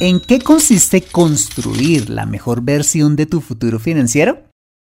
[0.00, 4.42] ¿En qué consiste construir la mejor versión de tu futuro financiero?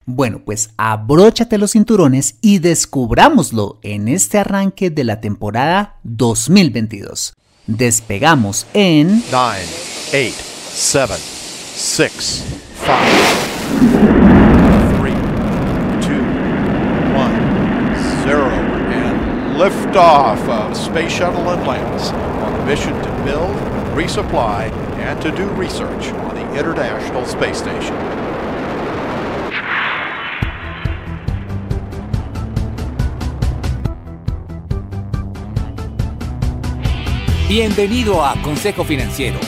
[0.04, 7.34] Bueno, pues abróchate los cinturones y descubrámoslo en este arranque de la temporada 2022.
[7.66, 9.62] Despegamos en 9,
[10.10, 10.34] 8,
[10.72, 11.14] 7,
[11.74, 12.44] 6,
[12.84, 12.96] 5,
[15.02, 15.14] 3,
[16.00, 16.10] 2,
[17.14, 17.30] 1,
[18.24, 18.50] 0,
[18.92, 22.12] and liftoff of Space Shuttle Atlantis
[22.66, 23.54] mission to build,
[23.94, 27.94] resupply, and to do research on the International Space Station.
[37.48, 39.38] Bienvenido a Consejo Financiero,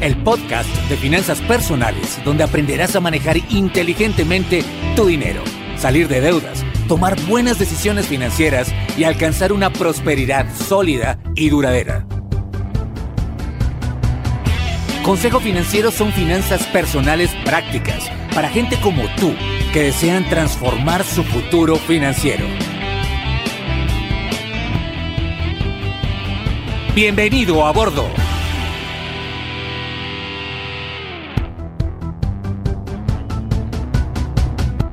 [0.00, 4.62] el podcast de finanzas personales donde aprenderás a manejar inteligentemente
[4.94, 5.42] tu dinero,
[5.76, 12.06] salir de deudas, tomar buenas decisiones financieras y alcanzar una prosperidad sólida y duradera.
[15.02, 19.34] Consejo Financiero son finanzas personales prácticas para gente como tú
[19.72, 22.44] que desean transformar su futuro financiero.
[26.94, 28.04] Bienvenido a bordo.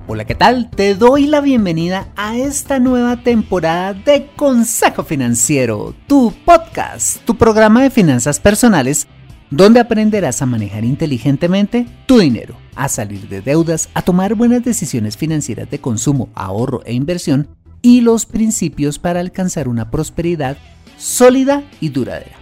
[0.08, 0.69] Hola, ¿qué tal?
[0.69, 7.83] Te doy la bienvenida a esta nueva temporada de Consejo Financiero, tu podcast, tu programa
[7.83, 9.05] de finanzas personales,
[9.49, 15.17] donde aprenderás a manejar inteligentemente tu dinero, a salir de deudas, a tomar buenas decisiones
[15.17, 17.47] financieras de consumo, ahorro e inversión
[17.81, 20.57] y los principios para alcanzar una prosperidad
[20.97, 22.35] sólida y duradera.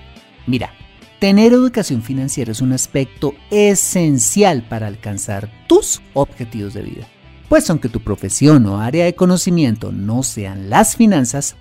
[0.47, 0.71] Mira,
[1.19, 7.07] tener educación financiera es un aspecto esencial para alcanzar tus objetivos de vida.
[7.49, 11.55] Pues aunque tu profesión o área de conocimiento no sean las finanzas,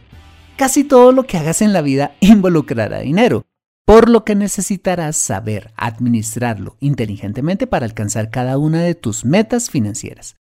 [0.57, 3.45] casi todo lo que hagas en la vida involucrará dinero,
[3.85, 10.37] por lo que necesitarás saber administrarlo inteligentemente para alcanzar cada una de tus metas financieras.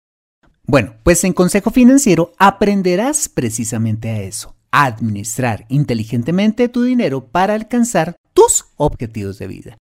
[0.67, 8.17] Bueno, pues en Consejo Financiero aprenderás precisamente a eso, administrar inteligentemente tu dinero para alcanzar
[8.35, 9.79] tus objetivos de vida.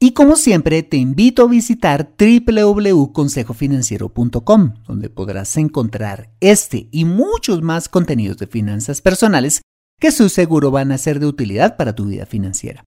[0.00, 7.88] Y como siempre, te invito a visitar www.consejofinanciero.com, donde podrás encontrar este y muchos más
[7.88, 9.60] contenidos de finanzas personales
[9.98, 12.84] que su seguro van a ser de utilidad para tu vida financiera.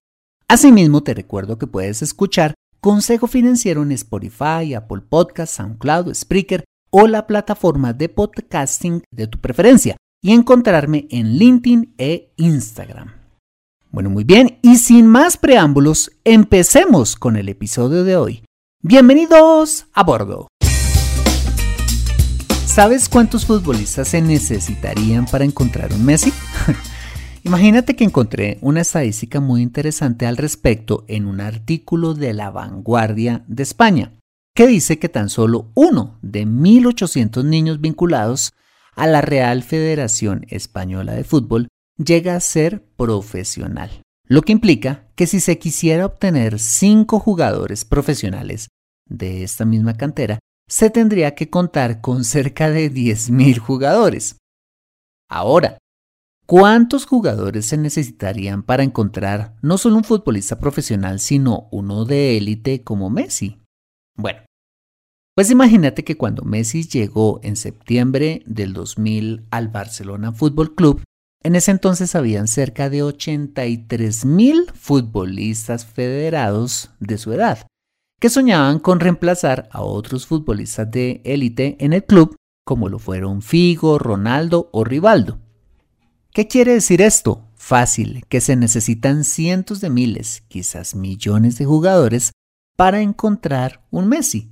[0.52, 7.06] Asimismo, te recuerdo que puedes escuchar Consejo Financiero en Spotify, Apple Podcasts, SoundCloud, Spreaker o
[7.06, 13.12] la plataforma de podcasting de tu preferencia y encontrarme en LinkedIn e Instagram.
[13.92, 18.44] Bueno, muy bien, y sin más preámbulos, empecemos con el episodio de hoy.
[18.82, 20.48] Bienvenidos a bordo.
[22.66, 26.30] ¿Sabes cuántos futbolistas se necesitarían para encontrar un Messi?
[27.44, 33.44] Imagínate que encontré una estadística muy interesante al respecto en un artículo de La Vanguardia
[33.48, 34.12] de España,
[34.54, 38.52] que dice que tan solo uno de 1.800 niños vinculados
[38.94, 41.66] a la Real Federación Española de Fútbol
[41.96, 43.90] llega a ser profesional,
[44.28, 48.68] lo que implica que si se quisiera obtener cinco jugadores profesionales
[49.08, 50.38] de esta misma cantera,
[50.68, 54.36] se tendría que contar con cerca de 10.000 jugadores.
[55.28, 55.78] Ahora,
[56.52, 62.82] ¿cuántos jugadores se necesitarían para encontrar no solo un futbolista profesional, sino uno de élite
[62.82, 63.62] como Messi?
[64.18, 64.40] Bueno,
[65.34, 71.02] pues imagínate que cuando Messi llegó en septiembre del 2000 al Barcelona Fútbol Club,
[71.42, 77.66] en ese entonces habían cerca de 83 mil futbolistas federados de su edad,
[78.20, 82.36] que soñaban con reemplazar a otros futbolistas de élite en el club,
[82.66, 85.38] como lo fueron Figo, Ronaldo o Rivaldo.
[86.34, 87.46] ¿Qué quiere decir esto?
[87.56, 92.32] Fácil, que se necesitan cientos de miles, quizás millones de jugadores
[92.74, 94.50] para encontrar un Messi.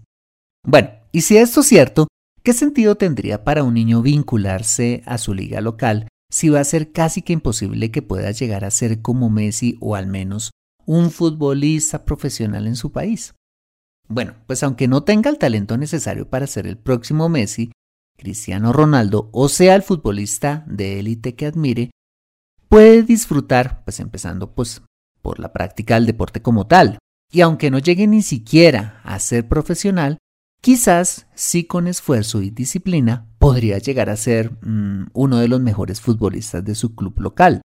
[0.63, 2.07] Bueno, y si esto es cierto,
[2.43, 6.93] ¿qué sentido tendría para un niño vincularse a su liga local si va a ser
[6.93, 10.51] casi que imposible que pueda llegar a ser como Messi o al menos
[10.85, 13.33] un futbolista profesional en su país.
[14.07, 17.73] Bueno, pues aunque no tenga el talento necesario para ser el próximo Messi,
[18.21, 21.91] Cristiano Ronaldo o sea el futbolista de élite que admire,
[22.69, 24.83] puede disfrutar, pues empezando pues
[25.23, 26.99] por la práctica del deporte como tal.
[27.33, 30.19] Y aunque no llegue ni siquiera a ser profesional,
[30.61, 36.03] Quizás, sí con esfuerzo y disciplina, podría llegar a ser mm, uno de los mejores
[36.03, 37.63] futbolistas de su club local.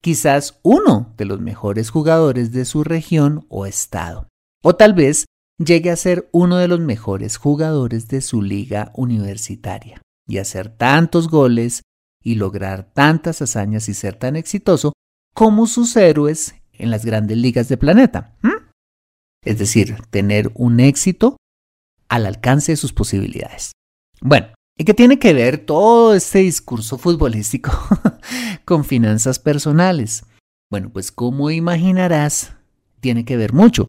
[0.00, 4.28] Quizás uno de los mejores jugadores de su región o estado.
[4.62, 5.24] O tal vez
[5.58, 10.00] llegue a ser uno de los mejores jugadores de su liga universitaria.
[10.28, 11.82] Y hacer tantos goles
[12.22, 14.92] y lograr tantas hazañas y ser tan exitoso
[15.34, 18.36] como sus héroes en las grandes ligas del planeta.
[19.44, 21.36] es decir, tener un éxito
[22.08, 23.72] al alcance de sus posibilidades.
[24.20, 27.70] Bueno, ¿y qué tiene que ver todo este discurso futbolístico
[28.64, 30.24] con finanzas personales?
[30.68, 32.56] Bueno, pues como imaginarás,
[33.00, 33.86] tiene que ver mucho,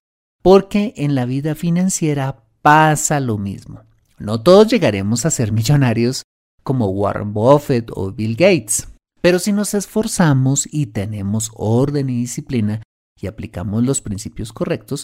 [0.49, 3.81] porque en la vida financiera pasa lo mismo.
[4.17, 6.23] No todos llegaremos a ser millonarios
[6.63, 8.87] como Warren Buffett o Bill Gates,
[9.19, 12.81] pero si nos esforzamos y tenemos orden y disciplina
[13.19, 15.03] y aplicamos los principios correctos,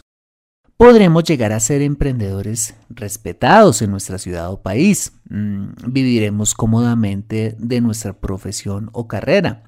[0.78, 5.12] podremos llegar a ser emprendedores respetados en nuestra ciudad o país.
[5.30, 9.68] Mm, viviremos cómodamente de nuestra profesión o carrera.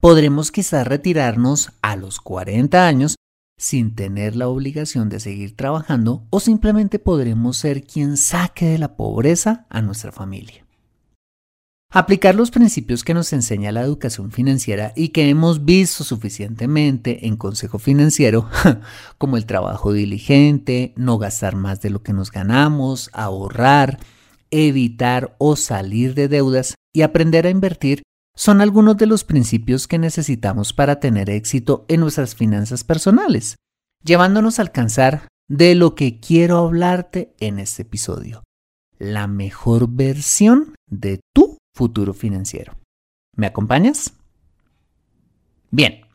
[0.00, 3.16] Podremos quizás retirarnos a los 40 años
[3.62, 8.96] sin tener la obligación de seguir trabajando o simplemente podremos ser quien saque de la
[8.96, 10.66] pobreza a nuestra familia.
[11.94, 17.36] Aplicar los principios que nos enseña la educación financiera y que hemos visto suficientemente en
[17.36, 18.48] Consejo Financiero,
[19.18, 24.00] como el trabajo diligente, no gastar más de lo que nos ganamos, ahorrar,
[24.50, 28.02] evitar o salir de deudas y aprender a invertir,
[28.34, 33.56] son algunos de los principios que necesitamos para tener éxito en nuestras finanzas personales,
[34.04, 38.42] llevándonos a alcanzar de lo que quiero hablarte en este episodio,
[38.98, 42.74] la mejor versión de tu futuro financiero.
[43.36, 44.14] ¿Me acompañas?
[45.70, 46.06] Bien,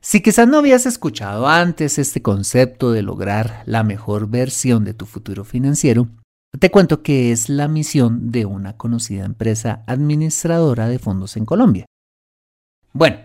[0.00, 5.06] si quizás no habías escuchado antes este concepto de lograr la mejor versión de tu
[5.06, 6.08] futuro financiero,
[6.58, 11.86] te cuento que es la misión de una conocida empresa administradora de fondos en Colombia.
[12.92, 13.18] Bueno,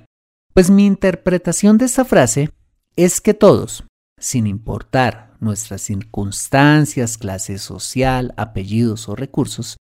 [0.54, 2.52] pues mi interpretación de esta frase
[2.96, 3.84] es que todos,
[4.20, 9.78] sin importar nuestras circunstancias, clase social, apellidos o recursos,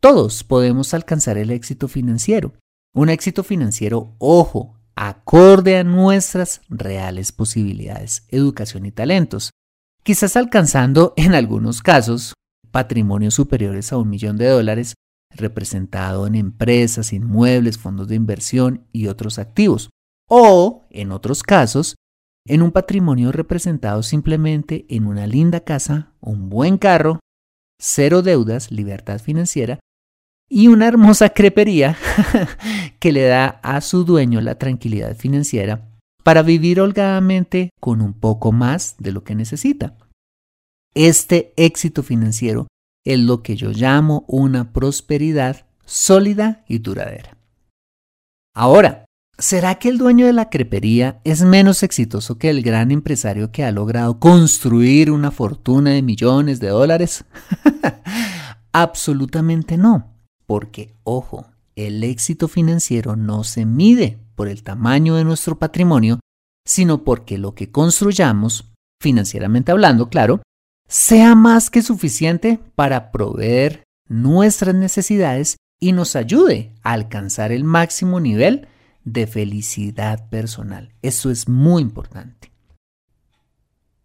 [0.00, 2.54] todos podemos alcanzar el éxito financiero.
[2.94, 9.50] Un éxito financiero, ojo, acorde a nuestras reales posibilidades, educación y talentos,
[10.02, 12.34] quizás alcanzando en algunos casos
[12.74, 14.94] patrimonios superiores a un millón de dólares,
[15.30, 19.90] representado en empresas, inmuebles, fondos de inversión y otros activos.
[20.28, 21.94] O, en otros casos,
[22.44, 27.20] en un patrimonio representado simplemente en una linda casa, un buen carro,
[27.80, 29.78] cero deudas, libertad financiera
[30.50, 31.96] y una hermosa crepería
[32.98, 35.92] que le da a su dueño la tranquilidad financiera
[36.24, 39.96] para vivir holgadamente con un poco más de lo que necesita.
[40.94, 42.68] Este éxito financiero
[43.04, 47.36] es lo que yo llamo una prosperidad sólida y duradera.
[48.54, 49.04] Ahora,
[49.36, 53.64] ¿será que el dueño de la crepería es menos exitoso que el gran empresario que
[53.64, 57.24] ha logrado construir una fortuna de millones de dólares?
[58.72, 60.14] Absolutamente no,
[60.46, 66.20] porque, ojo, el éxito financiero no se mide por el tamaño de nuestro patrimonio,
[66.64, 70.40] sino porque lo que construyamos, financieramente hablando, claro,
[70.94, 78.20] sea más que suficiente para proveer nuestras necesidades y nos ayude a alcanzar el máximo
[78.20, 78.68] nivel
[79.02, 80.94] de felicidad personal.
[81.02, 82.52] Eso es muy importante.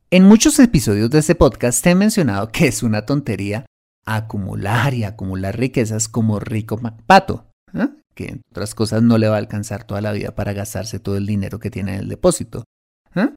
[0.09, 3.67] En muchos episodios de este podcast te he mencionado que es una tontería
[4.07, 7.89] acumular y acumular riquezas como rico pato, ¿eh?
[8.15, 11.17] que en otras cosas no le va a alcanzar toda la vida para gastarse todo
[11.17, 12.63] el dinero que tiene en el depósito.
[13.13, 13.29] ¿eh?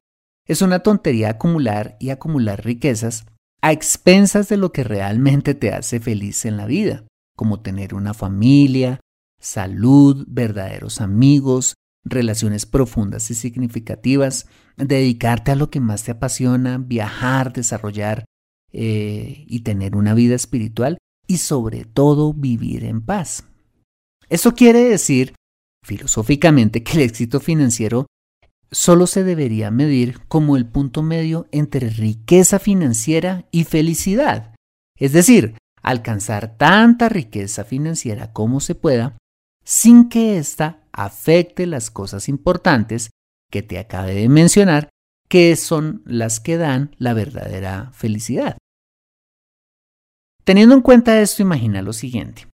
[0.46, 3.26] Es una tontería acumular y acumular riquezas
[3.62, 7.04] a expensas de lo que realmente te hace feliz en la vida,
[7.36, 9.00] como tener una familia,
[9.40, 17.52] salud, verdaderos amigos, relaciones profundas y significativas, dedicarte a lo que más te apasiona, viajar,
[17.52, 18.24] desarrollar
[18.72, 23.44] eh, y tener una vida espiritual y sobre todo vivir en paz.
[24.28, 25.34] Eso quiere decir,
[25.84, 28.06] filosóficamente, que el éxito financiero
[28.72, 34.54] solo se debería medir como el punto medio entre riqueza financiera y felicidad.
[34.98, 39.18] Es decir, alcanzar tanta riqueza financiera como se pueda
[39.64, 43.10] sin que ésta afecte las cosas importantes
[43.50, 44.88] que te acabé de mencionar,
[45.28, 48.56] que son las que dan la verdadera felicidad.
[50.44, 52.48] Teniendo en cuenta esto, imagina lo siguiente.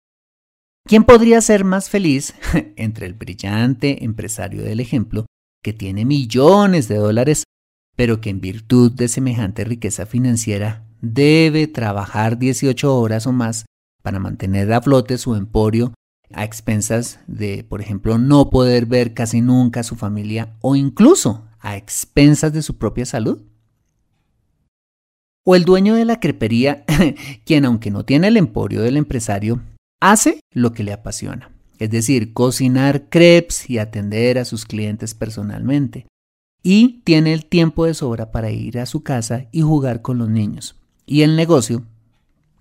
[0.86, 2.34] ¿Quién podría ser más feliz
[2.76, 5.26] entre el brillante empresario del ejemplo
[5.64, 7.44] que tiene millones de dólares,
[7.96, 13.64] pero que en virtud de semejante riqueza financiera debe trabajar 18 horas o más
[14.02, 15.94] para mantener a flote su emporio
[16.32, 21.48] a expensas de, por ejemplo, no poder ver casi nunca a su familia o incluso
[21.60, 23.40] a expensas de su propia salud?
[25.46, 26.84] O el dueño de la crepería,
[27.46, 29.62] quien aunque no tiene el emporio del empresario,
[30.00, 36.06] hace lo que le apasiona es decir, cocinar crepes y atender a sus clientes personalmente.
[36.66, 40.30] y tiene el tiempo de sobra para ir a su casa y jugar con los
[40.30, 40.76] niños.
[41.04, 41.84] Y el negocio,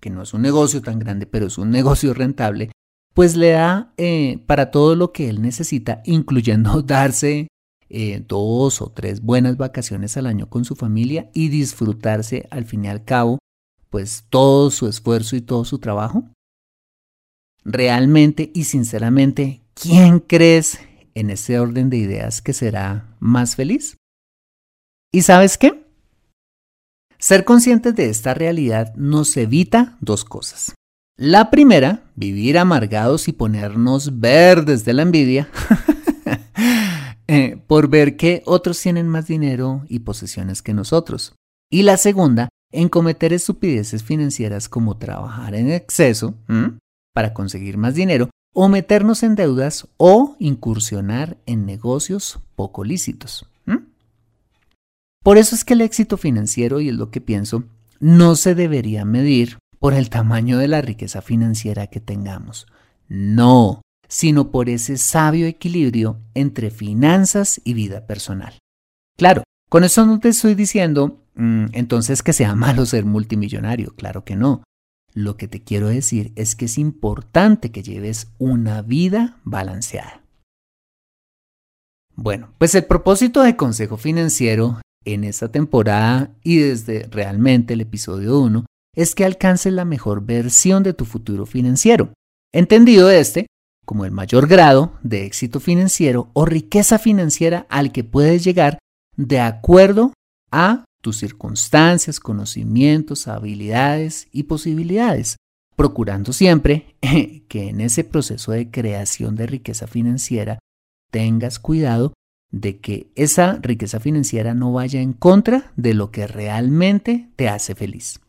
[0.02, 2.70] que no es un negocio tan grande, pero es un negocio rentable,
[3.14, 7.48] pues le da eh, para todo lo que él necesita, incluyendo darse
[7.90, 12.86] eh, dos o tres buenas vacaciones al año con su familia y disfrutarse al fin
[12.86, 13.38] y al cabo,
[13.90, 16.24] pues todo su esfuerzo y todo su trabajo.
[17.66, 20.80] Realmente y sinceramente, ¿quién crees
[21.16, 23.98] en ese orden de ideas que será más feliz?
[25.12, 25.86] ¿Y sabes qué?
[27.20, 30.74] Ser conscientes de esta realidad nos evita dos cosas.
[31.16, 35.48] La primera, vivir amargados y ponernos verdes de la envidia
[37.28, 41.36] eh, por ver que otros tienen más dinero y posesiones que nosotros.
[41.72, 46.36] Y la segunda, en cometer estupideces financieras como trabajar en exceso
[47.14, 53.48] para conseguir más dinero o meternos en deudas o incursionar en negocios poco lícitos.
[55.24, 57.64] Por eso es que el éxito financiero, y es lo que pienso,
[58.02, 62.68] no se debería medir por el tamaño de la riqueza financiera que tengamos.
[63.08, 68.60] No, sino por ese sabio equilibrio entre finanzas y vida personal.
[69.18, 74.26] Claro, con eso no te estoy diciendo mm, entonces que sea malo ser multimillonario, claro
[74.26, 74.64] que no.
[75.14, 80.24] Lo que te quiero decir es que es importante que lleves una vida balanceada.
[82.16, 88.40] Bueno, pues el propósito de Consejo Financiero en esta temporada y desde realmente el episodio
[88.40, 88.66] 1
[88.96, 92.14] es que alcances la mejor versión de tu futuro financiero,
[92.54, 93.48] entendido este
[93.86, 98.80] como el mayor grado de éxito financiero o riqueza financiera al que puedes llegar
[99.18, 100.14] de acuerdo
[100.52, 105.36] a tus circunstancias, conocimientos, habilidades y posibilidades,
[105.76, 106.96] procurando siempre
[107.50, 110.60] que en ese proceso de creación de riqueza financiera
[111.12, 112.14] tengas cuidado
[112.52, 117.76] de que esa riqueza financiera no vaya en contra de lo que realmente te hace
[117.76, 118.22] feliz.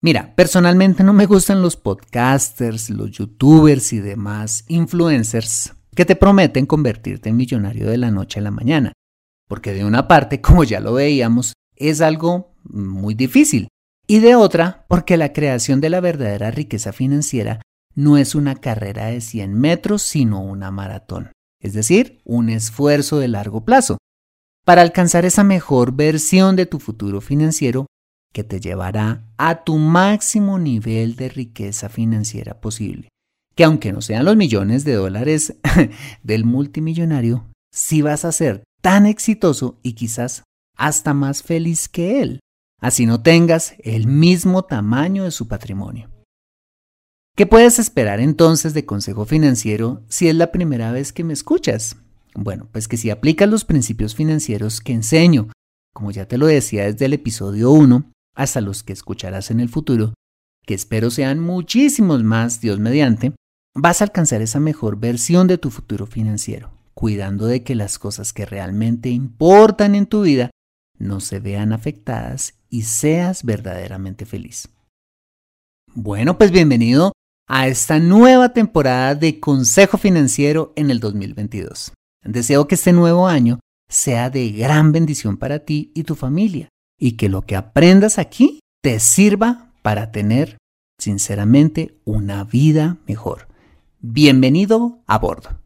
[0.00, 6.64] Mira, personalmente no me gustan los podcasters, los youtubers y demás influencers que te prometen
[6.64, 8.92] convertirte en millonario de la noche a la mañana.
[9.48, 13.68] Porque de una parte, como ya lo veíamos, es algo muy difícil.
[14.06, 17.60] Y de otra, porque la creación de la verdadera riqueza financiera
[17.94, 21.32] no es una carrera de 100 metros, sino una maratón.
[21.60, 23.98] Es decir, un esfuerzo de largo plazo.
[24.64, 27.86] Para alcanzar esa mejor versión de tu futuro financiero,
[28.32, 33.08] que te llevará a tu máximo nivel de riqueza financiera posible.
[33.54, 35.56] Que aunque no sean los millones de dólares
[36.22, 42.40] del multimillonario, sí vas a ser tan exitoso y quizás hasta más feliz que él,
[42.80, 46.08] así no tengas el mismo tamaño de su patrimonio.
[47.36, 51.96] ¿Qué puedes esperar entonces de consejo financiero si es la primera vez que me escuchas?
[52.34, 55.48] Bueno, pues que si aplicas los principios financieros que enseño,
[55.92, 59.68] como ya te lo decía desde el episodio 1, hasta los que escucharás en el
[59.68, 60.14] futuro,
[60.64, 63.34] que espero sean muchísimos más, Dios mediante,
[63.74, 68.32] vas a alcanzar esa mejor versión de tu futuro financiero, cuidando de que las cosas
[68.32, 70.50] que realmente importan en tu vida
[70.98, 74.68] no se vean afectadas y seas verdaderamente feliz.
[75.94, 77.12] Bueno, pues bienvenido
[77.46, 81.92] a esta nueva temporada de Consejo Financiero en el 2022.
[82.24, 87.12] Deseo que este nuevo año sea de gran bendición para ti y tu familia y
[87.12, 90.58] que lo que aprendas aquí te sirva para tener,
[91.00, 93.46] sinceramente, una vida mejor.
[94.00, 95.60] Bienvenido a bordo.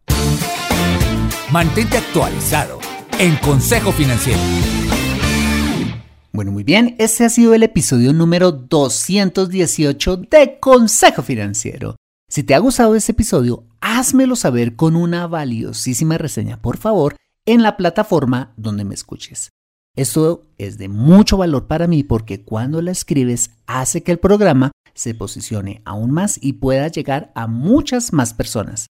[1.52, 2.78] Mantente actualizado
[3.18, 4.40] en Consejo Financiero.
[6.32, 11.97] Bueno, muy bien, este ha sido el episodio número 218 de Consejo Financiero.
[12.26, 17.62] Si te ha gustado este episodio, házmelo saber con una valiosísima reseña, por favor, en
[17.62, 19.50] la plataforma donde me escuches.
[19.94, 24.73] Esto es de mucho valor para mí porque cuando la escribes hace que el programa
[24.94, 28.87] se posicione aún más y pueda llegar a muchas más personas.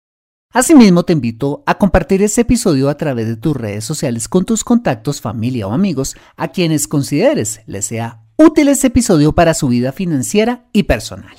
[0.54, 4.63] Asimismo, te invito a compartir este episodio a través de tus redes sociales con tus
[4.63, 9.92] contactos, familia o amigos a quienes consideres les sea útil este episodio para su vida
[9.92, 11.36] financiera y personal.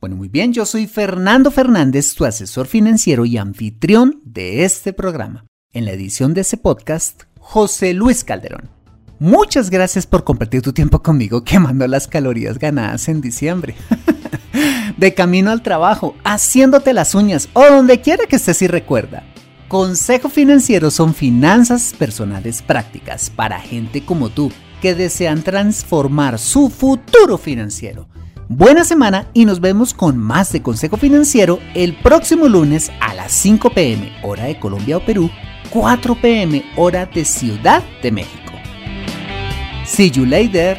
[0.00, 5.44] Bueno, muy bien, yo soy Fernando Fernández, tu asesor financiero y anfitrión de este programa.
[5.72, 8.70] En la edición de este podcast José Luis Calderón.
[9.18, 13.74] Muchas gracias por compartir tu tiempo conmigo quemando las calorías ganadas en diciembre.
[14.96, 19.24] de camino al trabajo, haciéndote las uñas o donde quiera que estés y recuerda.
[19.68, 27.38] Consejo Financiero son finanzas personales prácticas para gente como tú que desean transformar su futuro
[27.38, 28.06] financiero.
[28.48, 33.32] Buena semana y nos vemos con más de Consejo Financiero el próximo lunes a las
[33.32, 35.30] 5 pm hora de Colombia o Perú
[35.70, 38.52] 4 pm hora de Ciudad de México.
[39.86, 40.76] See you later.